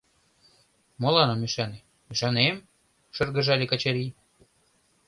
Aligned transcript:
—Молан 1.01 1.29
ом 1.33 1.41
ӱшане, 1.47 1.79
ӱшанем,— 2.11 2.55
шыргыжале 3.15 3.65
Качырий. 3.71 4.11